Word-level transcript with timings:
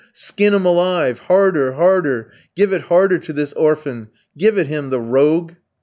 skin 0.13 0.51
him 0.51 0.65
alive! 0.65 1.19
Harder! 1.19 1.73
harder! 1.73 2.31
Give 2.55 2.73
it 2.73 2.81
harder 2.81 3.19
to 3.19 3.31
this 3.33 3.53
orphan! 3.53 4.07
Give 4.35 4.57
it 4.57 4.65
him, 4.65 4.89
the 4.89 4.99
rogue." 4.99 5.51